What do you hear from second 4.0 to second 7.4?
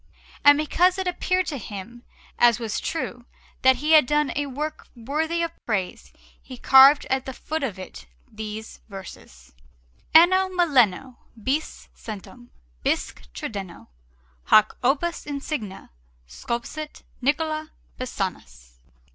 done a work worthy of praise, he carved at the